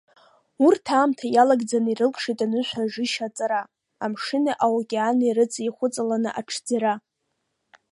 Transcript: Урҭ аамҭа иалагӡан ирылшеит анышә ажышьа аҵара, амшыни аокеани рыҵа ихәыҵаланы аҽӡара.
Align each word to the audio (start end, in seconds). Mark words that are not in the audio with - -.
Урҭ 0.65 0.85
аамҭа 0.97 1.27
иалагӡан 1.29 1.85
ирылшеит 1.91 2.39
анышә 2.45 2.73
ажышьа 2.81 3.25
аҵара, 3.29 3.61
амшыни 4.03 4.53
аокеани 4.65 5.35
рыҵа 5.37 5.61
ихәыҵаланы 5.67 6.29
аҽӡара. 6.39 6.93